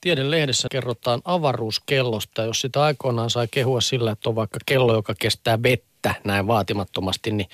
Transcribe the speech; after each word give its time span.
Tiedelehdessä 0.00 0.68
kerrotaan 0.70 1.20
avaruuskellosta. 1.24 2.42
Jos 2.42 2.60
sitä 2.60 2.82
aikoinaan 2.82 3.30
sai 3.30 3.48
kehua 3.50 3.80
sillä, 3.80 4.10
että 4.10 4.28
on 4.28 4.34
vaikka 4.34 4.58
kello, 4.66 4.94
joka 4.94 5.14
kestää 5.18 5.62
vettä 5.62 6.14
näin 6.24 6.46
vaatimattomasti, 6.46 7.30
niin 7.30 7.48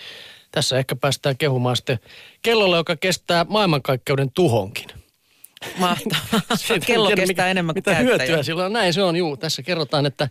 tässä 0.52 0.78
ehkä 0.78 0.96
päästään 0.96 1.36
kehumaan 1.36 1.76
sitten 1.76 1.98
kellolle, 2.42 2.76
joka 2.76 2.96
kestää 2.96 3.46
maailmankaikkeuden 3.48 4.30
tuhonkin. 4.30 4.86
Mahtavaa. 5.78 6.40
Kello 6.86 7.06
tiedä, 7.06 7.20
kestää 7.20 7.26
mikä, 7.26 7.46
enemmän 7.46 7.74
kuin 7.74 7.80
Mitä 7.80 7.90
käyttäjä. 7.90 8.16
hyötyä 8.16 8.42
sillä 8.42 8.64
on? 8.64 8.72
Näin 8.72 8.92
se 8.92 9.02
on, 9.02 9.16
juu. 9.16 9.36
Tässä 9.36 9.62
kerrotaan, 9.62 10.06
että 10.06 10.28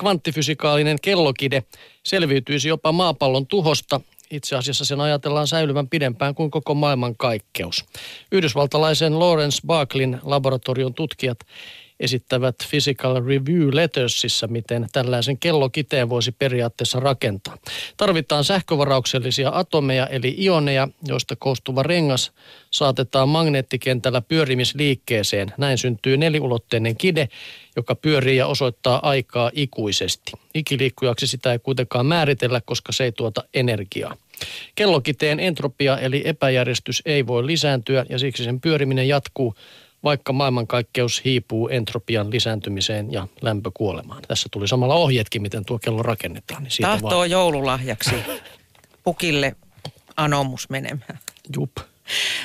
kvanttifysikaalinen 0.00 0.98
kellokide 1.02 1.62
selviytyisi 2.02 2.68
jopa 2.68 2.92
maapallon 2.92 3.46
tuhosta. 3.46 4.00
Itse 4.30 4.56
asiassa 4.56 4.84
sen 4.84 5.00
ajatellaan 5.00 5.46
säilyvän 5.46 5.88
pidempään 5.88 6.34
kuin 6.34 6.50
koko 6.50 6.74
maailman 6.74 7.16
kaikkeus. 7.16 7.84
Yhdysvaltalaisen 8.32 9.18
Lawrence 9.18 9.60
Barklin 9.66 10.20
laboratorion 10.22 10.94
tutkijat 10.94 11.38
esittävät 12.00 12.56
Physical 12.70 13.24
Review 13.24 13.68
Lettersissa, 13.72 14.46
miten 14.46 14.86
tällaisen 14.92 15.38
kellokiteen 15.38 16.08
voisi 16.08 16.32
periaatteessa 16.32 17.00
rakentaa. 17.00 17.58
Tarvitaan 17.96 18.44
sähkövarauksellisia 18.44 19.50
atomeja 19.54 20.06
eli 20.06 20.36
ioneja, 20.38 20.88
joista 21.06 21.36
koostuva 21.36 21.82
rengas 21.82 22.32
saatetaan 22.70 23.28
magneettikentällä 23.28 24.20
pyörimisliikkeeseen. 24.20 25.52
Näin 25.58 25.78
syntyy 25.78 26.16
neliulotteinen 26.16 26.96
kide, 26.96 27.28
joka 27.76 27.94
pyörii 27.94 28.36
ja 28.36 28.46
osoittaa 28.46 29.08
aikaa 29.08 29.50
ikuisesti. 29.54 30.32
Ikiliikkujaksi 30.54 31.26
sitä 31.26 31.52
ei 31.52 31.58
kuitenkaan 31.58 32.06
määritellä, 32.06 32.60
koska 32.64 32.92
se 32.92 33.04
ei 33.04 33.12
tuota 33.12 33.44
energiaa. 33.54 34.16
Kellokiteen 34.74 35.40
entropia 35.40 35.98
eli 35.98 36.22
epäjärjestys 36.24 37.02
ei 37.06 37.26
voi 37.26 37.46
lisääntyä 37.46 38.06
ja 38.08 38.18
siksi 38.18 38.44
sen 38.44 38.60
pyöriminen 38.60 39.08
jatkuu 39.08 39.54
vaikka 40.04 40.32
maailmankaikkeus 40.32 41.24
hiipuu 41.24 41.68
entropian 41.68 42.30
lisääntymiseen 42.30 43.12
ja 43.12 43.28
lämpökuolemaan. 43.40 44.22
Tässä 44.28 44.48
tuli 44.52 44.68
samalla 44.68 44.94
ohjeetkin, 44.94 45.42
miten 45.42 45.64
tuo 45.64 45.78
kello 45.78 46.02
rakennetaan. 46.02 46.62
Niin 46.62 46.70
siitä 46.70 46.88
Tahtoo 46.88 47.18
vaan... 47.18 47.30
joululahjaksi 47.30 48.14
pukille 49.04 49.56
anomus 50.16 50.70
menemään. 50.70 51.18
Jup. 51.56 51.70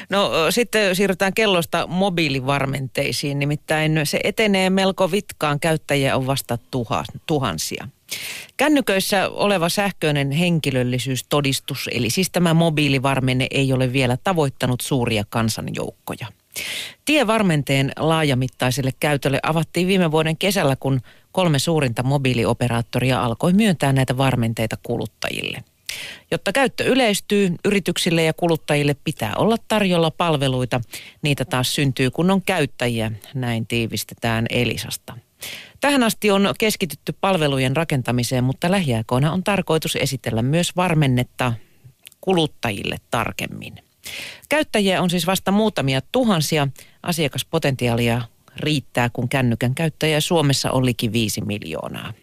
No 0.10 0.32
sitten 0.50 0.96
siirrytään 0.96 1.34
kellosta 1.34 1.88
mobiilivarmenteisiin, 1.88 3.40
nimittäin 3.40 4.00
se 4.04 4.20
etenee 4.24 4.70
melko 4.70 5.12
vitkaan, 5.12 5.60
käyttäjiä 5.60 6.18
on 6.18 6.28
vasta 6.28 6.58
tuha, 6.72 7.04
tuhansia. 7.26 7.88
Kännyköissä 8.58 9.30
oleva 9.30 9.70
sähköinen 9.70 10.32
henkilöllisyystodistus, 10.32 11.90
eli 11.92 12.10
siis 12.10 12.30
tämä 12.32 12.54
mobiilivarmenne 12.54 13.48
ei 13.52 13.74
ole 13.74 13.94
vielä 13.94 14.18
tavoittanut 14.24 14.82
suuria 14.82 15.24
kansanjoukkoja– 15.30 16.28
Tie 17.06 17.28
varmenteen 17.28 17.92
laajamittaiselle 17.98 18.92
käytölle 19.00 19.40
avattiin 19.44 19.88
viime 19.88 20.12
vuoden 20.12 20.38
kesällä, 20.38 20.76
kun 20.76 21.02
kolme 21.32 21.60
suurinta 21.60 22.04
mobiilioperaattoria 22.04 23.24
alkoi 23.24 23.54
myöntää 23.54 23.94
näitä 23.94 24.18
varmenteita 24.18 24.78
kuluttajille. 24.84 25.64
Jotta 26.32 26.54
käyttö 26.54 26.84
yleistyy, 26.84 27.56
yrityksille 27.66 28.24
ja 28.24 28.34
kuluttajille 28.34 28.96
pitää 29.04 29.34
olla 29.38 29.56
tarjolla 29.68 30.12
palveluita. 30.12 30.82
Niitä 31.22 31.46
taas 31.46 31.76
syntyy, 31.76 32.12
kun 32.12 32.32
on 32.32 32.42
käyttäjiä, 32.42 33.12
näin 33.34 33.68
tiivistetään 33.68 34.46
Elisasta. 34.50 35.18
Tähän 35.82 36.04
asti 36.04 36.32
on 36.32 36.54
keskitytty 36.60 37.16
palvelujen 37.22 37.76
rakentamiseen, 37.76 38.44
mutta 38.44 38.72
lähiaikoina 38.72 39.32
on 39.32 39.44
tarkoitus 39.44 39.96
esitellä 39.96 40.42
myös 40.42 40.76
varmennetta 40.76 41.54
kuluttajille 42.22 42.98
tarkemmin. 43.12 43.74
Käyttäjiä 44.50 45.02
on 45.02 45.10
siis 45.10 45.28
vasta 45.28 45.52
muutamia 45.52 46.02
tuhansia. 46.12 46.68
Asiakaspotentiaalia 47.04 48.22
riittää, 48.58 49.10
kun 49.10 49.30
kännykän 49.30 49.76
käyttäjä 49.76 50.22
Suomessa 50.22 50.72
on 50.72 50.86
liki 50.86 51.12
5 51.12 51.42
miljoonaa. 51.42 52.14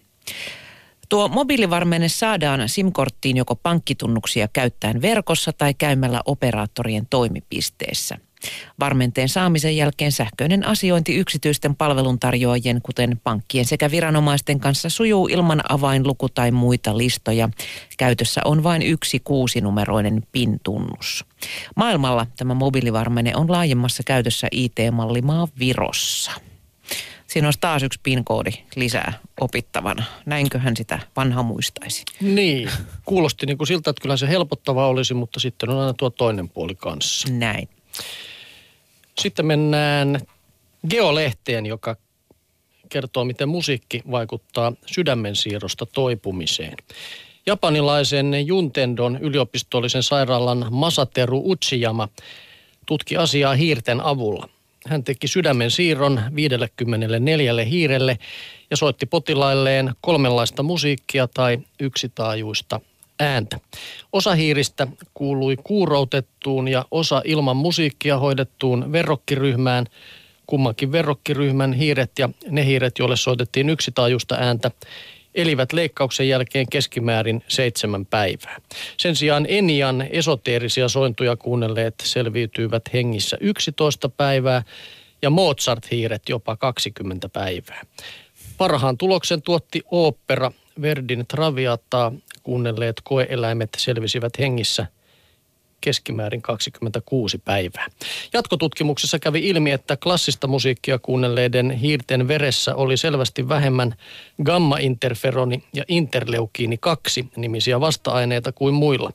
Tuo 1.09 1.29
mobiilivarmenne 1.29 2.09
saadaan 2.09 2.69
SIM-korttiin 2.69 3.37
joko 3.37 3.57
pankkitunnuksia 3.57 4.49
käyttäen 4.49 5.03
verkossa 5.03 5.53
tai 5.53 5.75
käymällä 5.75 6.21
operaattorien 6.27 7.07
toimipisteessä– 7.11 8.19
Varmenteen 8.81 9.29
saamisen 9.29 9.77
jälkeen 9.77 10.13
sähköinen 10.13 10.67
asiointi 10.67 11.17
yksityisten 11.17 11.77
palveluntarjoajien, 11.77 12.83
kuten 12.83 13.21
pankkien 13.25 13.65
sekä 13.65 13.91
viranomaisten 13.91 14.61
kanssa 14.61 14.89
sujuu 14.89 15.29
ilman 15.29 15.63
avainluku 15.69 16.29
tai 16.29 16.51
muita 16.51 16.99
listoja. 16.99 17.49
Käytössä 17.99 18.41
on 18.45 18.63
vain 18.63 18.83
yksi 18.83 19.21
kuusinumeroinen 19.25 20.23
PIN-tunnus. 20.33 21.25
Maailmalla 21.77 22.27
tämä 22.37 22.55
mobiilivarmenne 22.55 23.37
on 23.37 23.51
laajemmassa 23.51 24.03
käytössä 24.07 24.49
IT-mallimaa 24.53 25.49
Virossa. 25.59 26.33
Siinä 27.27 27.47
olisi 27.47 27.61
taas 27.61 27.83
yksi 27.83 28.01
PIN-koodi 28.03 28.51
lisää 28.77 29.13
opittavana. 29.41 30.05
Näinköhän 30.27 30.77
sitä 30.77 30.99
vanha 31.17 31.43
muistaisi? 31.43 32.05
Niin, 32.21 32.71
kuulosti 33.05 33.47
niin 33.47 33.59
kuin 33.59 33.67
siltä, 33.67 33.91
että 33.91 34.03
kyllä 34.03 34.17
se 34.17 34.29
helpottava 34.29 34.89
olisi, 34.89 35.15
mutta 35.15 35.41
sitten 35.41 35.71
on 35.71 35.79
aina 35.79 35.93
tuo 35.93 36.11
toinen 36.11 36.49
puoli 36.49 36.75
kanssa. 36.75 37.29
Näin. 37.33 37.69
Sitten 39.21 39.47
mennään 39.47 40.21
Geolehteen, 40.91 41.67
joka 41.67 41.97
kertoo, 42.89 43.25
miten 43.25 43.49
musiikki 43.49 44.03
vaikuttaa 44.11 44.73
sydämen 44.87 45.37
siirrosta 45.37 45.87
toipumiseen. 45.87 46.77
Japanilaisen 47.47 48.47
Juntendon 48.47 49.19
yliopistollisen 49.21 50.03
sairaalan 50.03 50.67
Masateru 50.71 51.43
Uchiyama 51.45 52.09
tutki 52.87 53.17
asiaa 53.17 53.55
hiirten 53.55 54.01
avulla. 54.01 54.49
Hän 54.87 55.05
teki 55.05 55.29
sydämen 55.29 55.71
siirron 55.71 56.21
54 56.35 57.65
hiirelle 57.65 58.19
ja 58.71 58.77
soitti 58.77 59.07
potilailleen 59.07 59.93
kolmenlaista 60.01 60.63
musiikkia 60.63 61.29
tai 61.35 61.59
yksitaajuista 61.81 62.81
ääntä. 63.21 63.61
Osa 64.13 64.35
hiiristä 64.35 64.87
kuului 65.15 65.57
kuuroutettuun 65.65 66.69
ja 66.69 66.85
osa 66.91 67.23
ilman 67.25 67.57
musiikkia 67.57 68.19
hoidettuun 68.19 68.93
verrokkiryhmään. 68.93 69.87
Kummankin 70.47 70.93
verrokkiryhmän 70.93 71.73
hiiret 71.73 72.19
ja 72.19 72.29
ne 72.49 72.65
hiiret, 72.65 72.99
joille 72.99 73.17
soitettiin 73.17 73.71
yksitaajuista 73.71 74.35
ääntä, 74.35 74.71
elivät 75.35 75.73
leikkauksen 75.73 76.29
jälkeen 76.29 76.67
keskimäärin 76.71 77.45
seitsemän 77.49 78.07
päivää. 78.07 78.61
Sen 78.97 79.17
sijaan 79.17 79.47
Enian 79.49 80.07
esoteerisia 80.11 80.89
sointuja 80.89 81.37
kuunnelleet 81.37 81.95
selviytyivät 82.03 82.83
hengissä 82.93 83.37
11 83.41 84.09
päivää 84.09 84.63
ja 85.23 85.31
Mozart-hiiret 85.31 86.23
jopa 86.29 86.57
20 86.57 87.29
päivää. 87.29 87.83
Parhaan 88.59 88.99
tuloksen 88.99 89.43
tuotti 89.43 89.83
opera 89.91 90.53
Verdin 90.83 91.25
Traviataa 91.27 92.13
kuunnelleet 92.43 92.97
koeeläimet 93.05 93.71
selvisivät 93.77 94.39
hengissä 94.39 94.87
keskimäärin 95.81 96.43
26 96.43 97.39
päivää. 97.39 97.87
Jatkotutkimuksessa 98.33 99.19
kävi 99.19 99.49
ilmi, 99.49 99.71
että 99.71 99.97
klassista 99.97 100.47
musiikkia 100.47 100.99
kuunnelleiden 100.99 101.71
hiirten 101.71 102.29
veressä 102.29 102.75
oli 102.75 102.97
selvästi 102.97 103.49
vähemmän 103.49 103.95
gamma-interferoni 104.43 105.63
ja 105.73 105.85
interleukiini 105.89 106.79
2 106.79 107.31
nimisiä 107.37 107.81
vasta-aineita 107.81 108.53
kuin 108.53 108.75
muilla. 108.75 109.13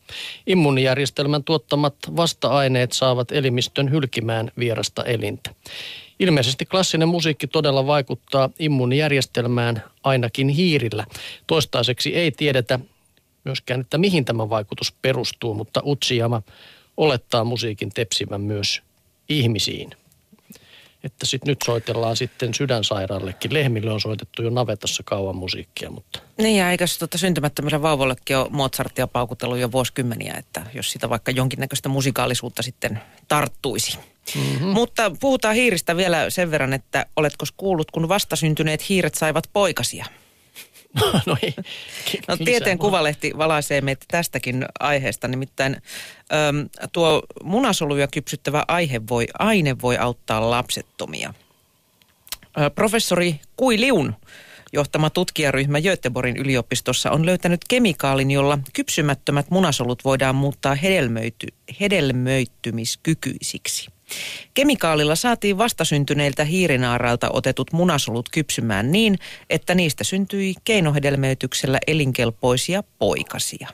Immunijärjestelmän 0.48 1.44
tuottamat 1.44 1.96
vasta-aineet 2.16 2.92
saavat 2.92 3.32
elimistön 3.32 3.92
hylkimään 3.92 4.52
vierasta 4.60 5.04
elintä. 5.04 5.50
Ilmeisesti 6.20 6.66
klassinen 6.66 7.08
musiikki 7.08 7.48
todella 7.48 7.88
vaikuttaa 7.88 8.50
immuunijärjestelmään 8.60 9.84
ainakin 10.04 10.50
hiirillä. 10.50 11.06
Toistaiseksi 11.48 12.16
ei 12.16 12.32
tiedetä, 12.32 12.80
myöskään, 13.44 13.82
että 13.82 13.98
mihin 13.98 14.26
tämä 14.26 14.50
vaikutus 14.50 14.94
perustuu, 15.02 15.54
mutta 15.54 15.82
Utsijama 15.86 16.42
olettaa 16.98 17.44
musiikin 17.44 17.90
tepsivän 17.90 18.42
myös 18.42 18.82
ihmisiin. 19.30 19.90
Että 21.06 21.26
sit 21.26 21.46
nyt 21.46 21.58
soitellaan 21.66 22.16
sitten 22.16 22.54
sydänsairaallekin. 22.54 23.54
Lehmille 23.54 23.92
on 23.92 24.02
soitettu 24.02 24.44
jo 24.44 24.50
navetassa 24.50 25.04
kauan 25.06 25.36
musiikkia, 25.36 25.92
mutta... 25.92 26.20
Niin 26.38 26.58
ja 26.58 26.72
eikä 26.72 26.86
tuota 27.00 27.18
syntymättömällä 27.18 27.82
vauvallekin 27.82 28.38
ole 28.38 28.48
Mozartia 28.50 29.08
paukutellut 29.08 29.58
jo 29.58 29.72
vuosikymmeniä, 29.72 30.34
että 30.34 30.66
jos 30.74 30.92
sitä 30.92 31.10
vaikka 31.10 31.32
jonkinnäköistä 31.32 31.90
musikaalisuutta 31.90 32.64
sitten 32.64 33.00
tarttuisi. 33.28 33.98
Mm-hmm. 34.36 34.68
Mutta 34.68 35.12
puhutaan 35.20 35.56
hiiristä 35.56 35.98
vielä 35.98 36.30
sen 36.30 36.52
verran, 36.52 36.74
että 36.74 37.06
oletko 37.16 37.46
kuullut, 37.58 37.92
kun 37.92 38.10
vastasyntyneet 38.10 38.90
hiiret 38.90 39.16
saivat 39.16 39.50
poikasia? 39.54 40.06
no 41.26 41.38
ei. 41.42 41.54
No 42.28 42.38
tieteen 42.38 42.78
kuvalehti 42.78 43.32
valaisee 43.38 43.82
meitä 43.82 44.06
tästäkin 44.08 44.66
aiheesta, 44.80 45.28
nimittäin 45.28 45.74
äm, 45.74 46.70
tuo 46.92 47.24
munasoluja 47.44 48.08
kypsyttävä 48.08 48.66
aihe 48.68 49.02
voi, 49.10 49.28
aine 49.40 49.76
voi 49.82 49.98
auttaa 49.98 50.50
lapsettomia. 50.50 51.34
Ä, 52.60 52.70
professori 52.70 53.40
Kui 53.56 53.80
Liun 53.80 54.16
johtama 54.74 55.10
tutkijaryhmä 55.10 55.82
Göteborgin 55.82 56.38
yliopistossa 56.38 57.12
on 57.12 57.26
löytänyt 57.26 57.62
kemikaalin, 57.68 58.32
jolla 58.32 58.60
kypsymättömät 58.74 59.50
munasolut 59.50 60.06
voidaan 60.06 60.36
muuttaa 60.36 60.76
hedelmöity, 60.76 61.48
hedelmöittymiskykyisiksi. 61.80 63.88
Kemikaalilla 64.54 65.16
saatiin 65.16 65.58
vastasyntyneiltä 65.58 66.44
hiirinaarailta 66.44 67.30
otetut 67.30 67.74
munasolut 67.74 68.30
kypsymään 68.30 68.92
niin, 68.92 69.20
että 69.50 69.76
niistä 69.76 70.04
syntyi 70.04 70.54
keinohedelmöityksellä 70.64 71.80
elinkelpoisia 71.88 72.84
poikasia. 73.00 73.68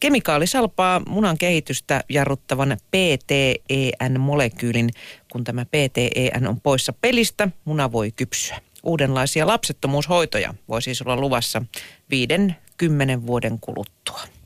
Kemikaali 0.00 0.46
salpaa 0.46 1.02
munan 1.08 1.38
kehitystä 1.38 2.04
jarruttavan 2.08 2.76
PTEN-molekyylin. 2.90 4.90
Kun 5.32 5.44
tämä 5.44 5.64
PTEN 5.64 6.48
on 6.48 6.60
poissa 6.60 6.92
pelistä, 6.92 7.48
muna 7.64 7.92
voi 7.92 8.12
kypsyä. 8.12 8.60
Uudenlaisia 8.86 9.46
lapsettomuushoitoja 9.46 10.54
voi 10.68 10.82
siis 10.82 11.02
olla 11.02 11.16
luvassa 11.16 11.62
viiden 12.10 12.56
kymmenen 12.76 13.26
vuoden 13.26 13.60
kuluttua. 13.60 14.20